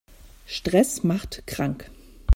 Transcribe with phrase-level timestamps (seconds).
[0.47, 1.91] Stress macht krank.